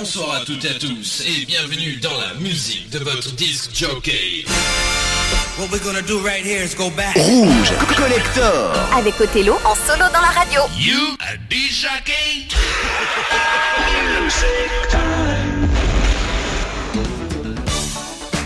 [0.00, 4.46] bonsoir à toutes et à tous et bienvenue dans la musique de votre disc jockey.
[5.58, 7.14] What we're gonna do right here is go back.
[7.16, 8.72] Rouge Collector.
[8.96, 10.62] Avec Othello en solo dans la radio.
[10.78, 12.48] You a disc jockey?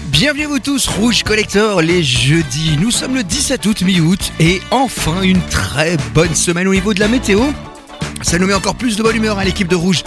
[0.09, 2.77] Bienvenue à vous tous, Rouge Collector, les jeudis.
[2.81, 7.01] Nous sommes le 17 août, mi-août, et enfin une très bonne semaine au niveau de
[7.01, 7.41] la météo.
[8.23, 10.03] Ça nous met encore plus de bonne humeur à l'équipe de Rouge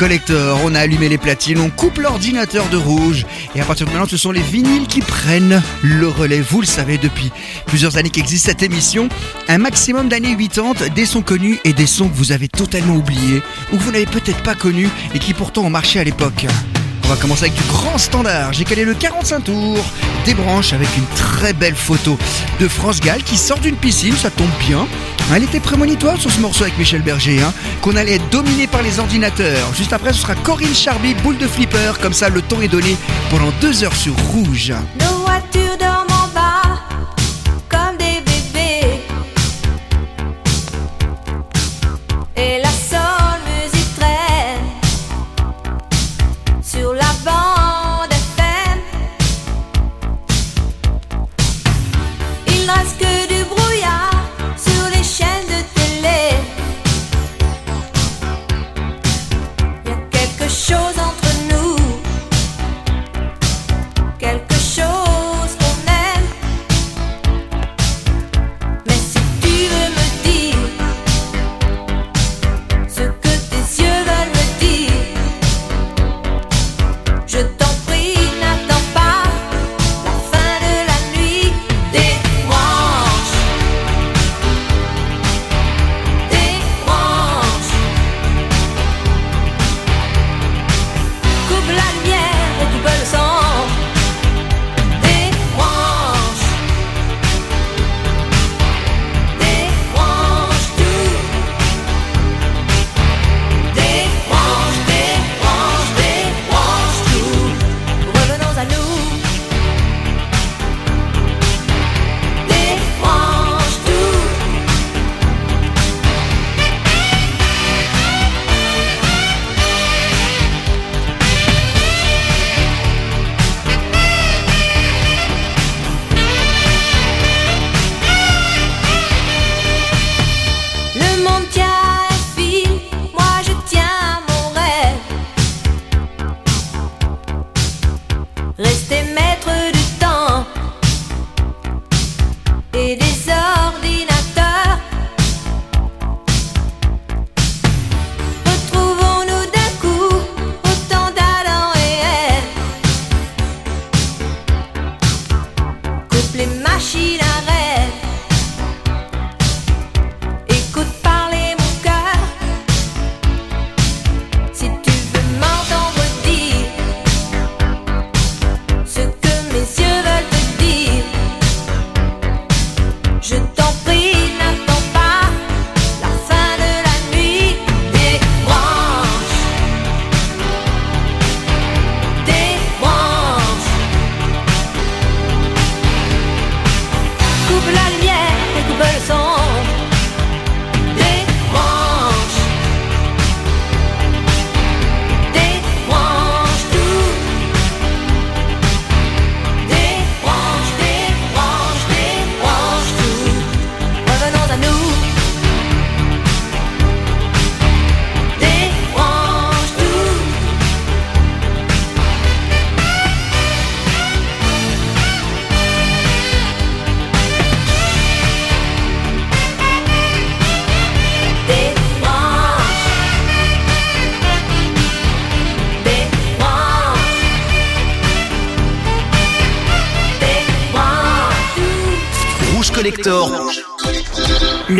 [0.00, 0.58] Collector.
[0.64, 3.26] On a allumé les platines, on coupe l'ordinateur de Rouge.
[3.54, 6.40] Et à partir de maintenant, ce sont les vinyles qui prennent le relais.
[6.40, 7.30] Vous le savez, depuis
[7.66, 9.10] plusieurs années qu'existe cette émission.
[9.46, 13.42] Un maximum d'années 80, des sons connus et des sons que vous avez totalement oubliés,
[13.72, 16.46] ou que vous n'avez peut-être pas connus, et qui pourtant ont marché à l'époque.
[17.10, 18.52] On va commencer avec du grand standard.
[18.52, 19.84] J'ai calé le 45 tours
[20.24, 22.16] des branches avec une très belle photo
[22.60, 24.86] de France Gall qui sort d'une piscine, ça tombe bien.
[25.34, 28.82] Elle était prémonitoire sur ce morceau avec Michel Berger, hein, qu'on allait être dominé par
[28.82, 29.74] les ordinateurs.
[29.74, 32.96] Juste après, ce sera Corinne Charby, boule de flipper, comme ça le ton est donné
[33.28, 34.72] pendant deux heures sur Rouge.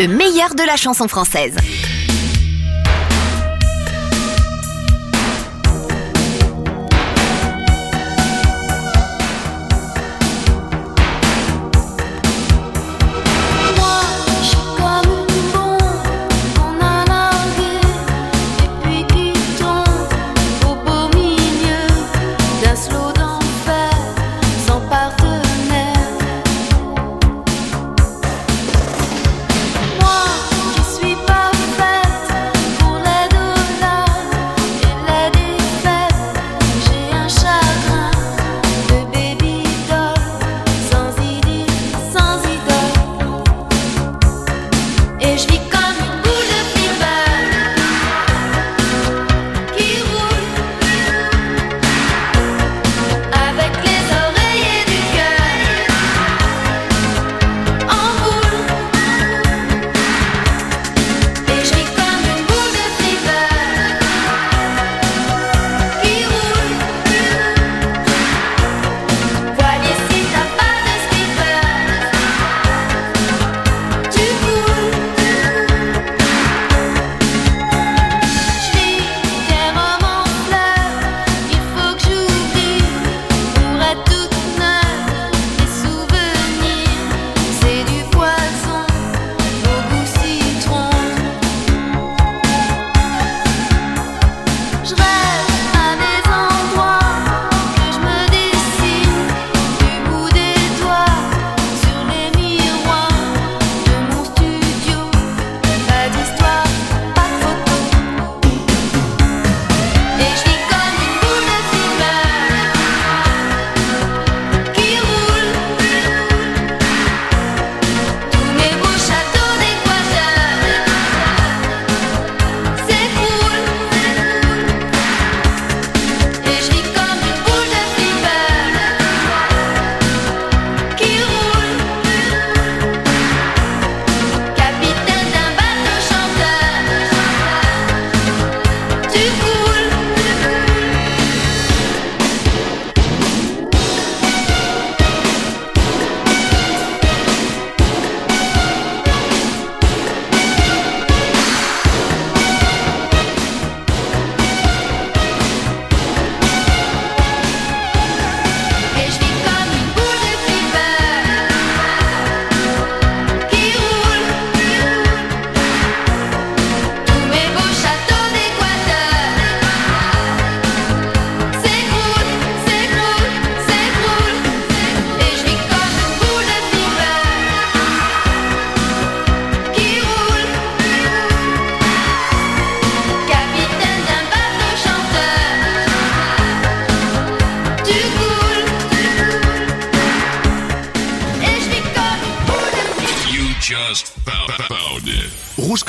[0.01, 1.53] Le meilleur de la chanson française.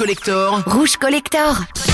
[0.02, 1.91] Collector, Rouge Collector.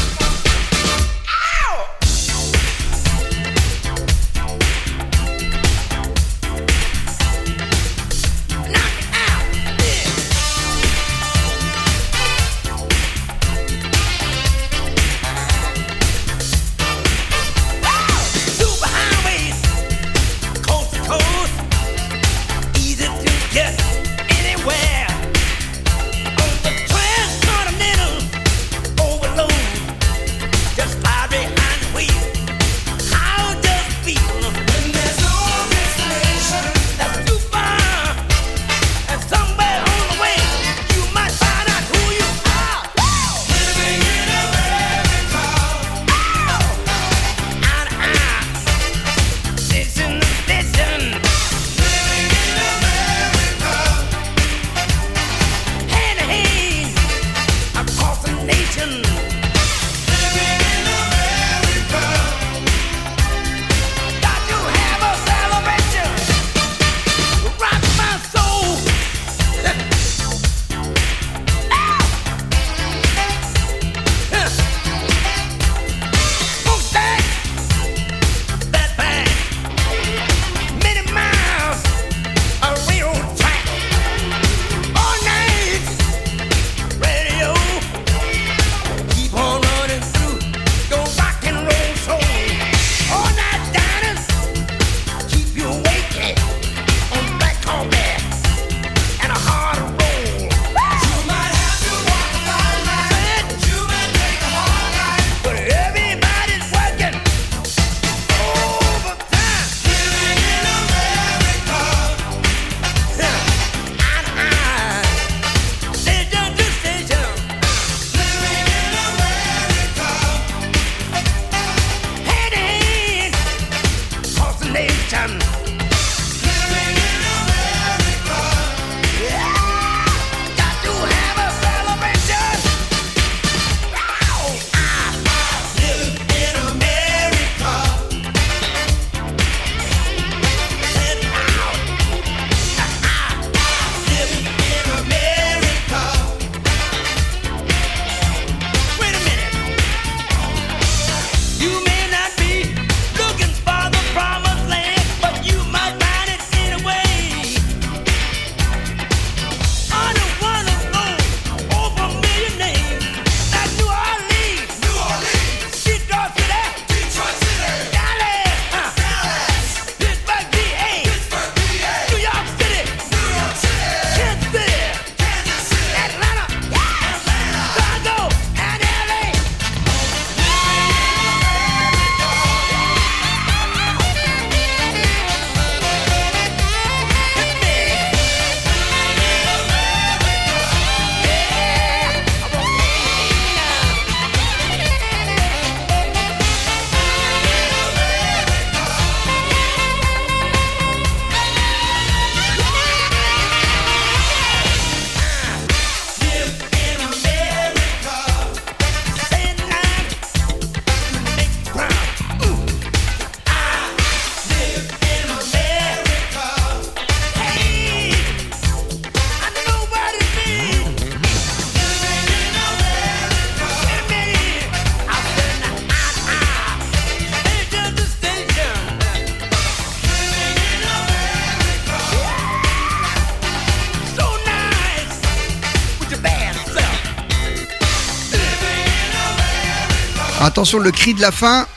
[240.58, 241.68] Attention, le cri de la fin.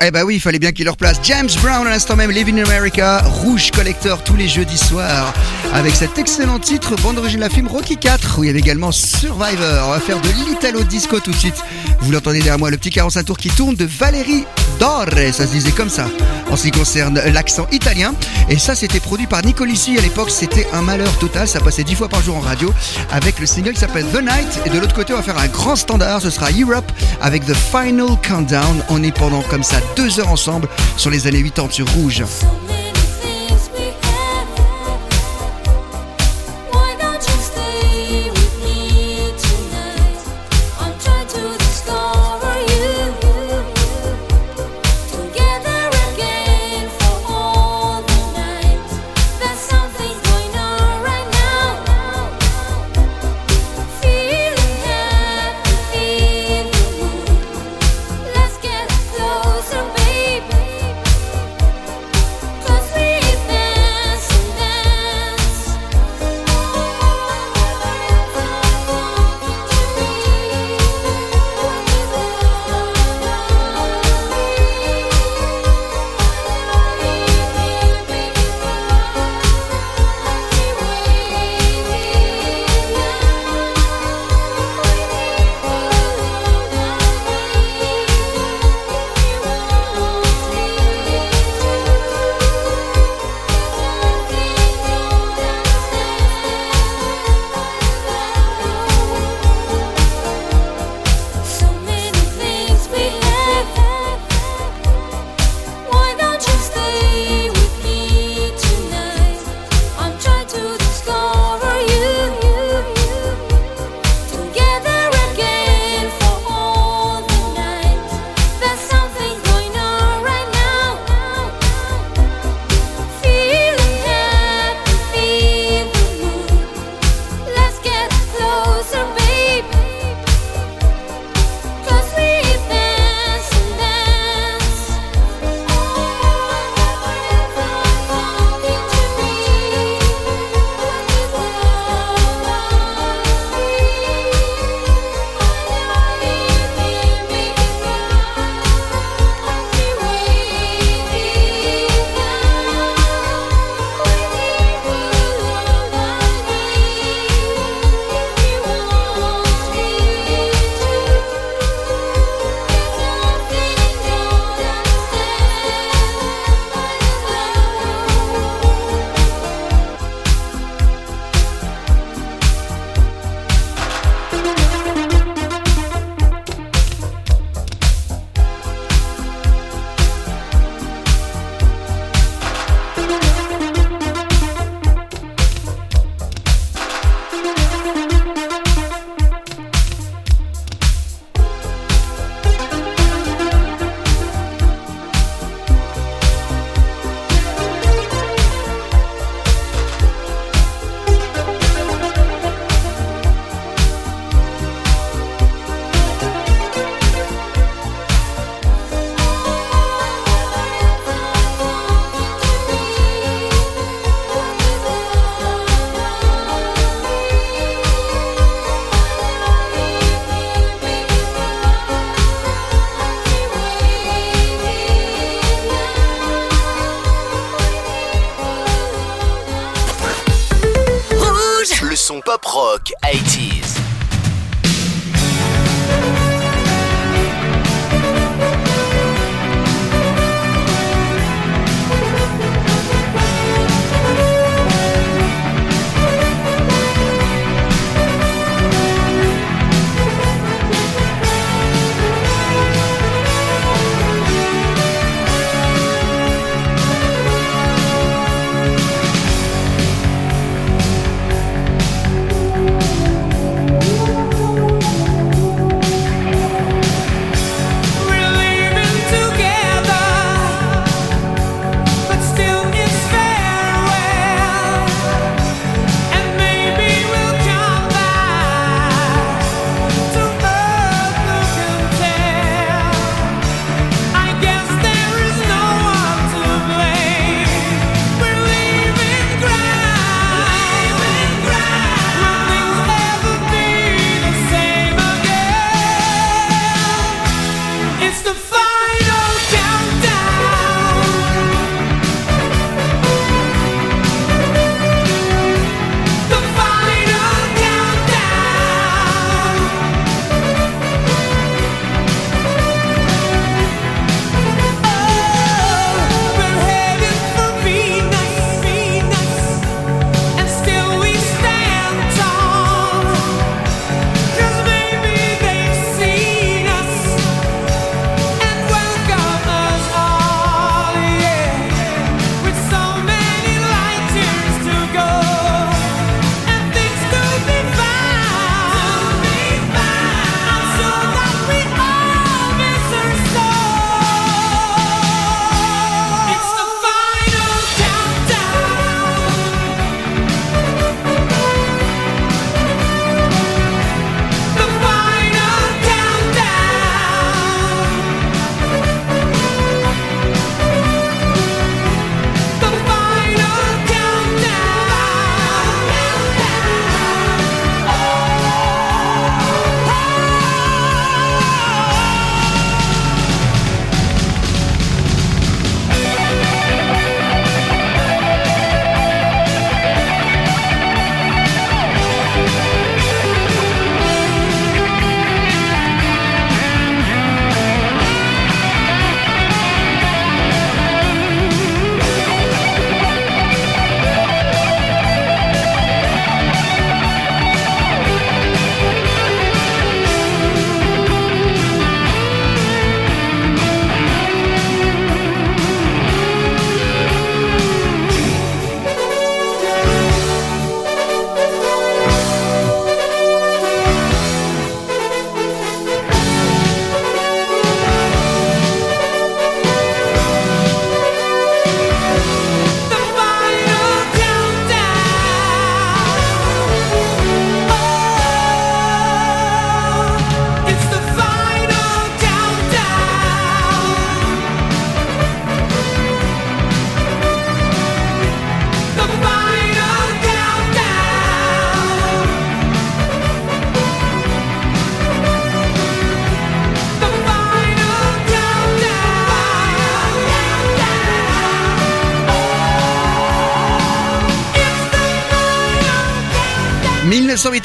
[0.00, 1.20] Eh bah oui, il fallait bien qu'il leur place.
[1.22, 5.32] James Brown à l'instant même, Living in America, Rouge Collector tous les jeudis soirs.
[5.72, 8.58] Avec cet excellent titre, bande d'origine de la film Rocky 4, où il y avait
[8.58, 9.86] également Survivor.
[9.86, 11.62] On va faire de l'Italo Disco tout de suite.
[12.00, 14.44] Vous l'entendez derrière moi, le petit 45 tours qui tourne de Valérie
[14.78, 16.06] Dorre, ça se disait comme ça.
[16.50, 18.14] En ce qui concerne l'accent italien.
[18.48, 20.30] Et ça, c'était produit par Nicolici à l'époque.
[20.30, 21.46] C'était un malheur total.
[21.46, 22.72] Ça passait 10 fois par jour en radio
[23.10, 24.60] avec le single qui s'appelle The Night.
[24.64, 26.22] Et de l'autre côté, on va faire un grand standard.
[26.22, 28.82] Ce sera Europe avec The Final Countdown.
[28.88, 32.22] On est pendant comme ça deux heures ensemble sur les années 80 sur Rouge.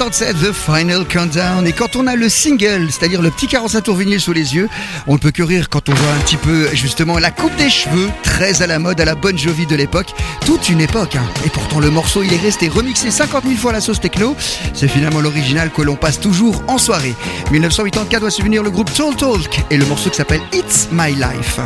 [0.03, 1.65] 1987, The Final Countdown.
[1.65, 4.67] Et quand on a le single, c'est-à-dire le petit 45 tours vinyle sous les yeux,
[5.07, 7.69] on ne peut que rire quand on voit un petit peu justement la coupe des
[7.69, 10.13] cheveux, très à la mode, à la bonne Jovi de l'époque.
[10.45, 11.15] Toute une époque.
[11.15, 11.23] hein.
[11.45, 14.35] Et pourtant le morceau, il est resté remixé 50 000 fois à la sauce techno.
[14.73, 17.15] C'est finalement l'original que l'on passe toujours en soirée.
[17.51, 21.59] 1984 doit souvenir le groupe Tall Talk et le morceau qui s'appelle It's My Life.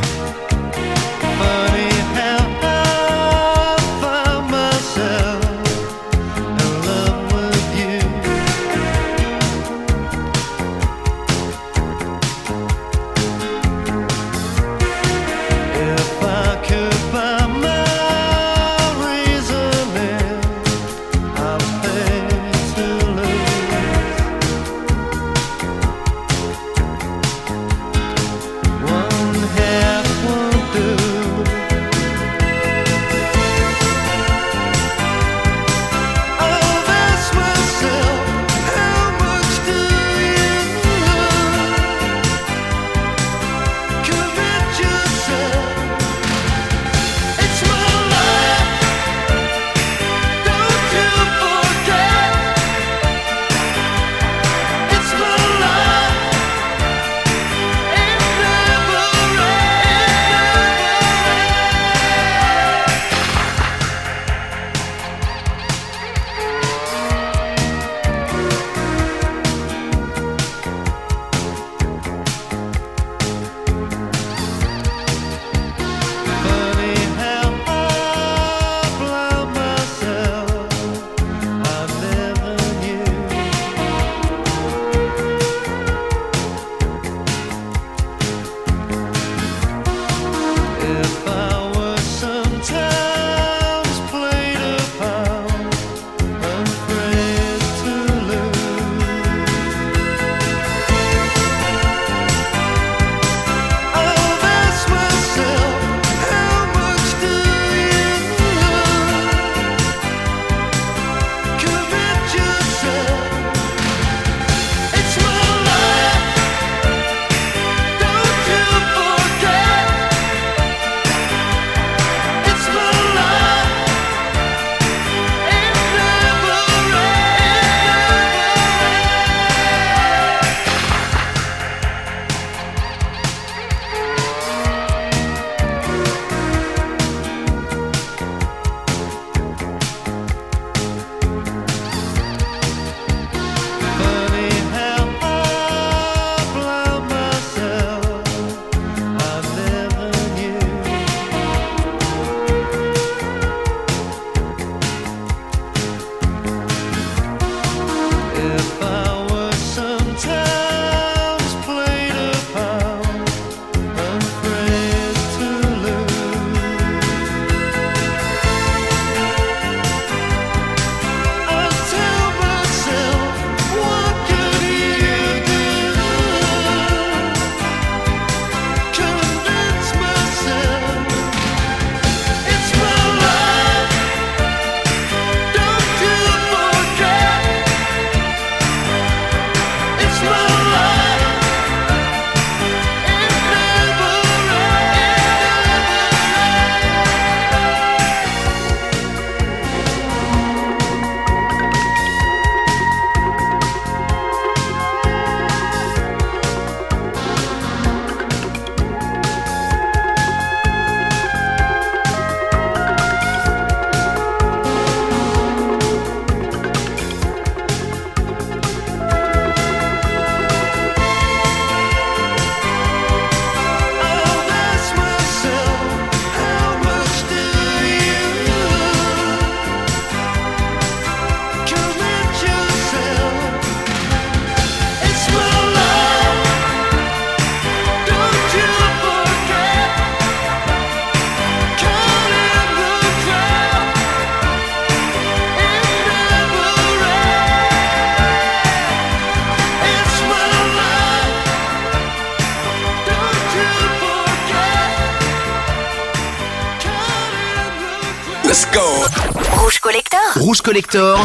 [260.48, 261.18] Rouge Collector.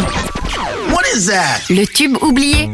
[0.91, 1.61] What is that?
[1.71, 2.69] le tube oublié.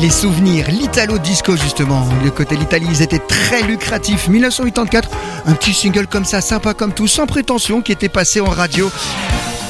[0.00, 2.08] Les souvenirs, l'Italo Disco justement.
[2.24, 4.26] Le côté l'Italie, ils étaient très lucratifs.
[4.26, 5.08] 1984,
[5.46, 8.90] un petit single comme ça, sympa comme tout, sans prétention, qui était passé en radio.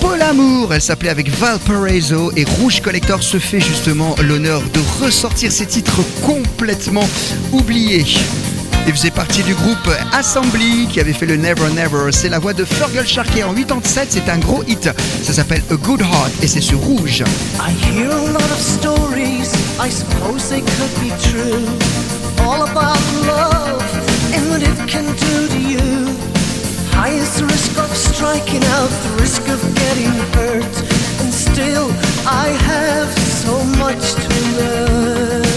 [0.01, 5.53] Paul Amour, elle s'appelait avec Valparaiso et Rouge Collector se fait justement l'honneur de ressortir
[5.53, 7.07] ces titres complètement
[7.53, 8.07] oubliés.
[8.89, 12.11] Il faisait partie du groupe Assembly qui avait fait le Never Never.
[12.11, 14.09] C'est la voix de Fergal Sharkey en 87.
[14.09, 14.89] C'est un gros hit.
[15.23, 17.23] Ça s'appelle A Good Heart et c'est sur Rouge.
[17.61, 19.53] I hear a lot of stories.
[19.79, 21.69] I suppose they could be true.
[22.41, 22.97] All about
[23.27, 23.85] love
[24.33, 26.07] and what it can do to you.
[26.91, 30.65] High is the risk of striking out, the risk of getting hurt.
[31.21, 31.91] And still,
[32.27, 35.48] I have so much to learn.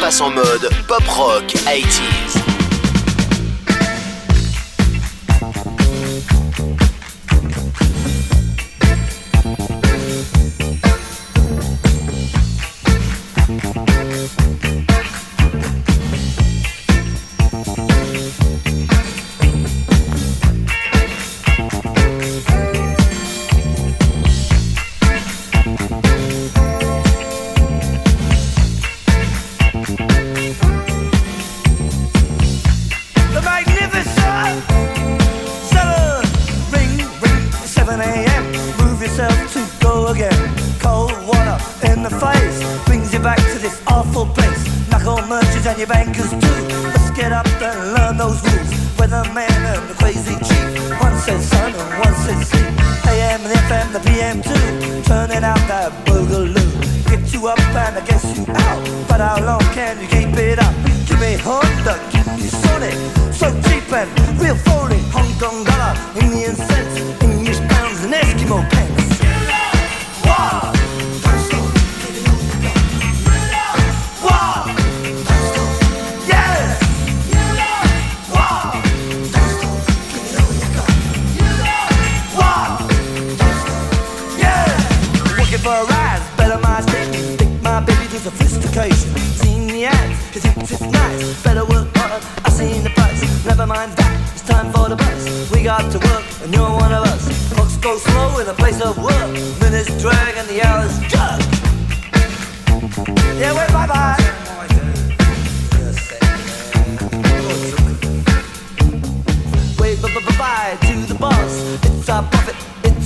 [0.00, 2.39] passe en mode pop rock 80s.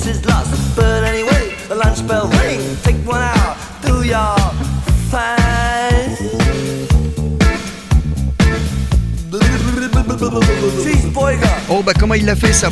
[0.06, 0.48] It's his loss.
[0.76, 2.60] But anyway, the lunch bell ring.
[2.82, 4.36] Take one hour, do your
[5.10, 5.44] fine.
[10.82, 11.48] Cheeseburger.
[11.68, 12.68] Oh bah comment il l'a fait ça?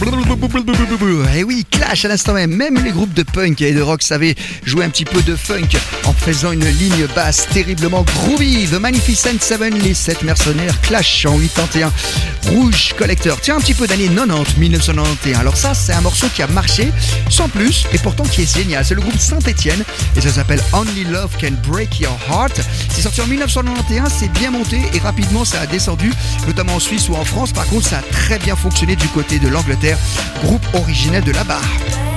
[1.35, 4.83] Et oui, À l'instant même, même les groupes de punk et de rock savaient jouer
[4.83, 5.69] un petit peu de funk
[6.07, 8.67] en faisant une ligne basse terriblement groovy.
[8.67, 11.93] The Magnificent Seven, les 7 mercenaires Clash en 81.
[12.49, 15.37] Rouge Collector, tiens un petit peu d'année 90, 1991.
[15.39, 16.91] Alors ça c'est un morceau qui a marché
[17.29, 18.87] sans plus et pourtant qui est génial.
[18.87, 19.85] C'est le groupe Saint-Etienne
[20.17, 22.59] et ça s'appelle Only Love Can Break Your Heart.
[22.89, 26.11] C'est sorti en 1991, c'est bien monté et rapidement ça a descendu,
[26.47, 27.53] notamment en Suisse ou en France.
[27.53, 29.99] Par contre ça a très bien fonctionné du côté de l'Angleterre,
[30.43, 31.61] groupe originel de là-bas.
[31.85, 32.12] Hey.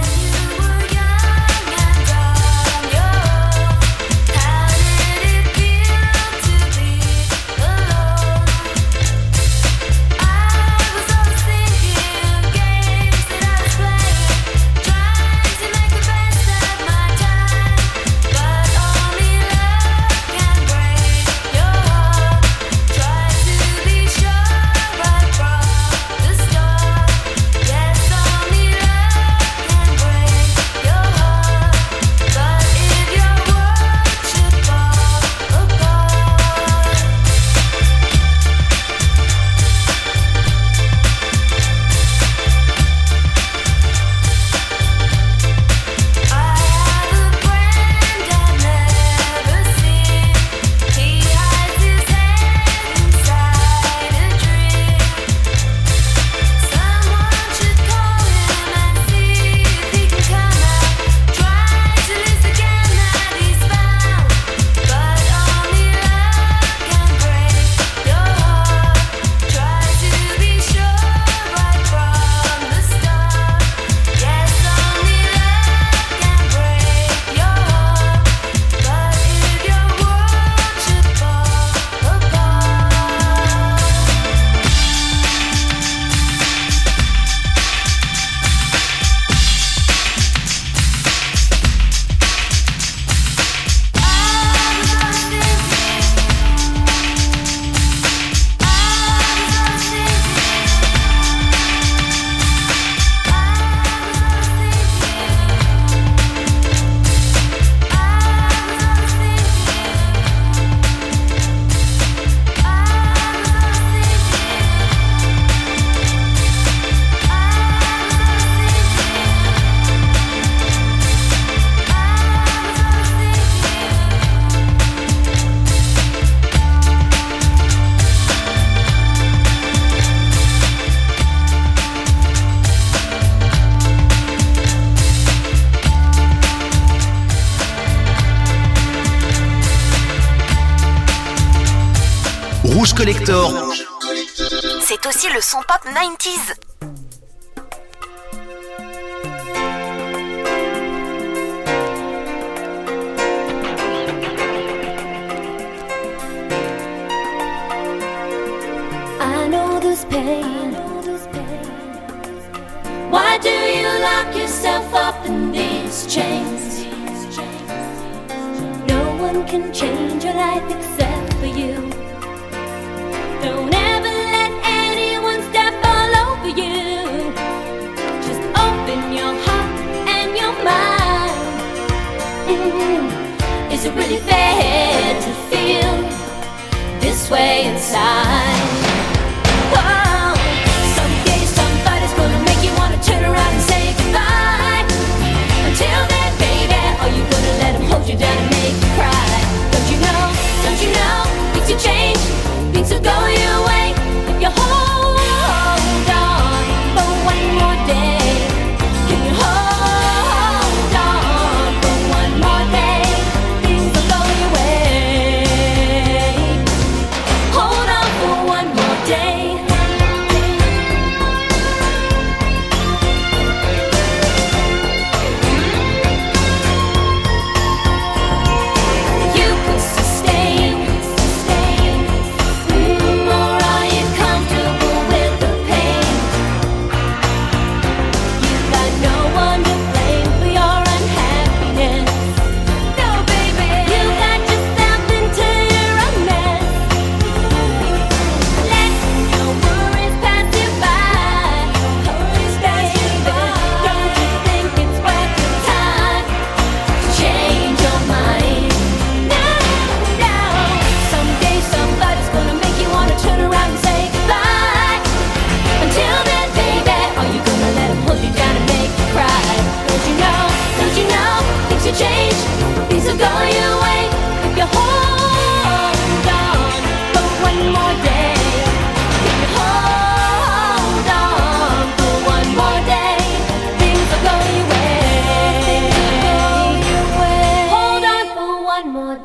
[145.96, 146.55] 90s.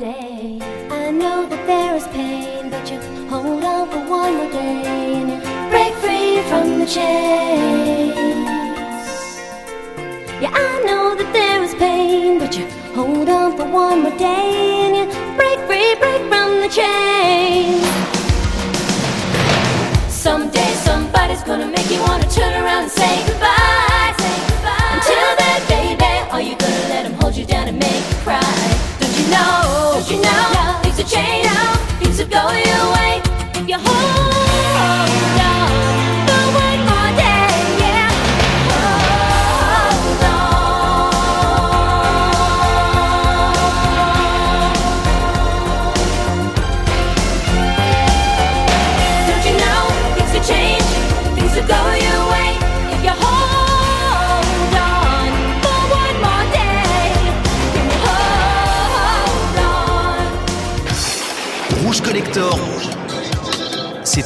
[0.01, 0.59] day.
[0.91, 2.99] I know that there is pain, but you
[3.29, 4.83] hold on for one more day
[5.21, 5.39] and you
[5.69, 8.17] break free from the chains.
[10.41, 12.65] Yeah, I know that there is pain, but you
[12.97, 14.49] hold on for one more day
[14.85, 15.05] and you
[15.37, 17.85] break free, break from the chains.
[20.09, 24.15] Someday somebody's gonna make you wanna turn around and say goodbye.
[24.25, 24.97] Say goodbye.
[24.97, 28.57] Until then, baby, are you gonna let them hold you down and make you cry?
[28.99, 29.80] Don't you know?
[31.11, 33.21] chain out, things are going away.
[33.59, 35.90] If you hold on.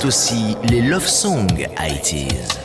[0.05, 1.47] aussi les love songs
[1.77, 2.64] 80s.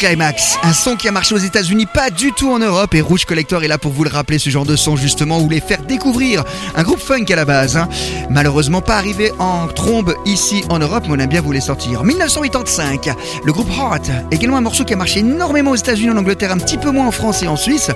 [0.00, 2.94] Climax, un son qui a marché aux États-Unis, pas du tout en Europe.
[2.94, 5.50] Et Rouge Collector est là pour vous le rappeler, ce genre de son justement, ou
[5.50, 6.42] les faire découvrir.
[6.74, 7.76] Un groupe funk à la base.
[7.76, 7.86] hein.
[8.30, 12.02] Malheureusement pas arrivé en trombe ici en Europe, mais on aime bien vous les sortir.
[12.02, 13.10] 1985,
[13.44, 16.56] le groupe Heart, également un morceau qui a marché énormément aux États-Unis, en Angleterre, un
[16.58, 17.90] petit peu moins en France et en Suisse.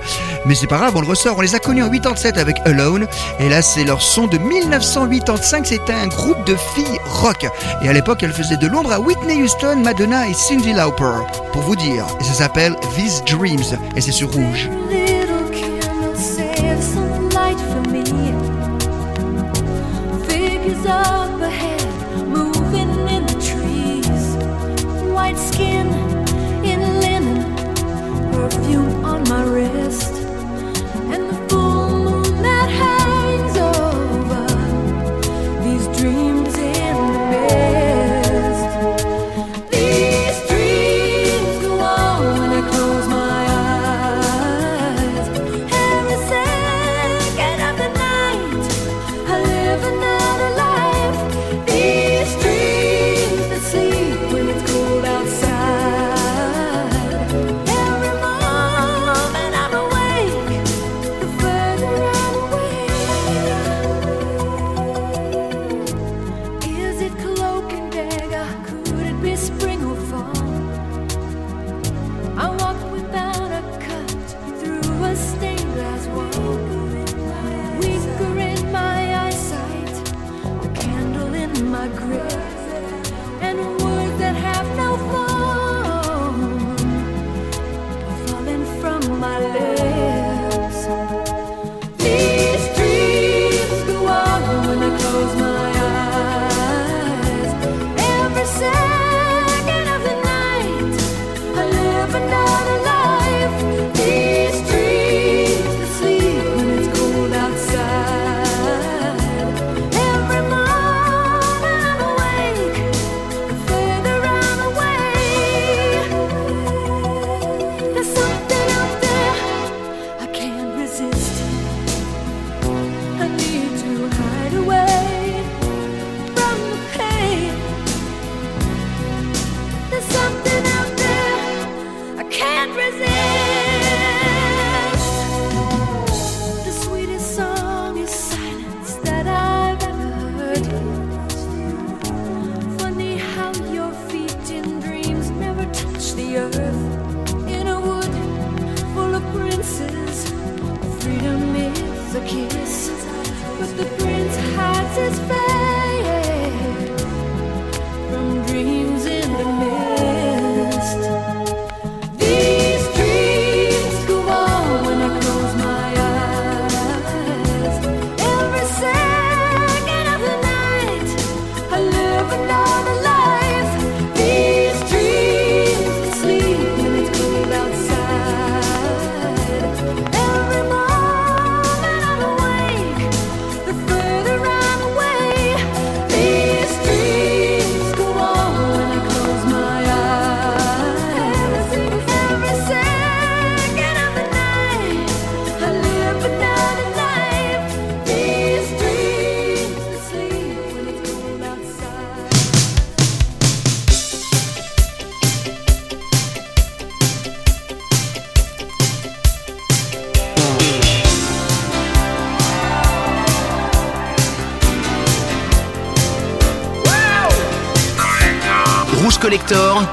[0.45, 1.39] Mais c'est pas grave, on le ressort.
[1.39, 3.07] On les a connus en 87 avec Alone.
[3.39, 5.65] Et là, c'est leur son de 1985.
[5.65, 7.47] C'était un groupe de filles rock.
[7.81, 11.23] Et à l'époque, elles faisaient de l'ombre à Whitney Houston, Madonna et Cyndi Lauper.
[11.51, 11.94] Pour vous dire.
[12.19, 13.77] Et ça s'appelle These Dreams.
[13.95, 14.69] Et c'est sur Rouge.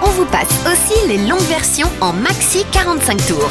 [0.02, 3.50] On vous passe aussi les longues versions en maxi 45 tours.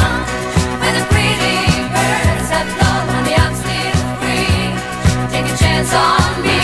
[5.91, 6.60] zombie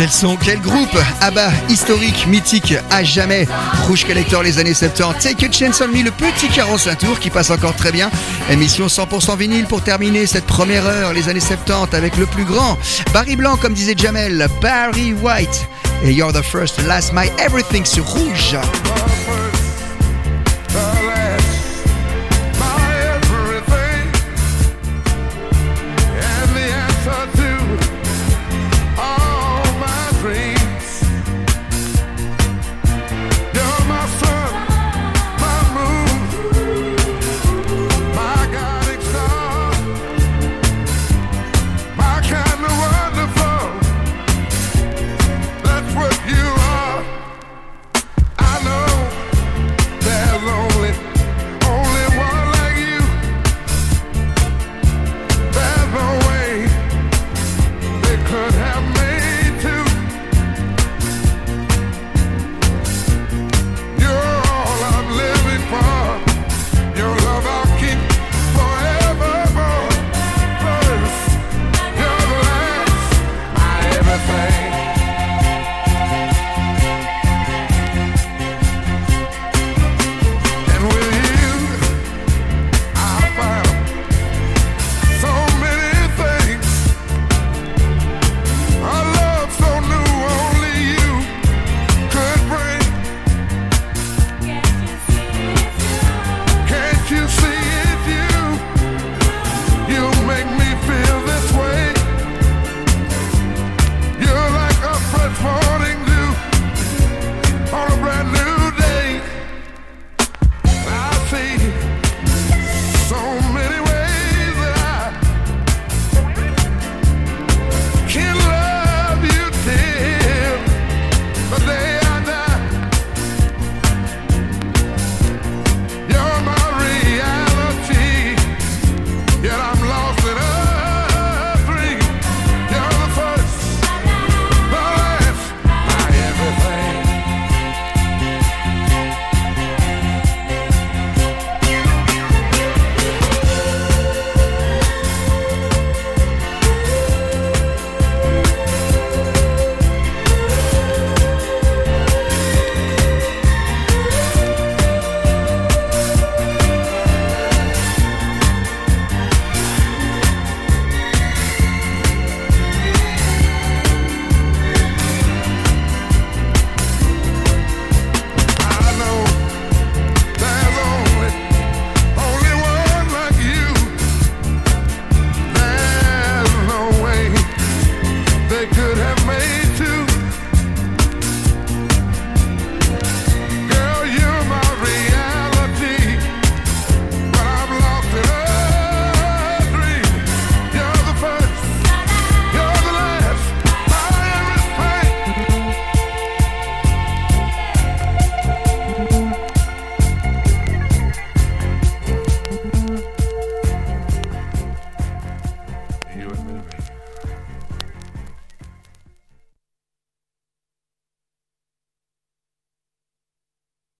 [0.00, 0.98] quel son, quel groupe
[1.34, 3.46] bah, historique, mythique, à jamais?
[3.86, 5.22] Rouge Collector les années 70.
[5.22, 8.10] Take a chance on me, le petit 45 tours qui passe encore très bien.
[8.50, 12.78] Émission 100% vinyle pour terminer cette première heure, les années 70 avec le plus grand.
[13.12, 15.68] Barry Blanc, comme disait Jamel, Barry White.
[16.02, 18.56] Et You're the First, Last, My Everything sur Rouge.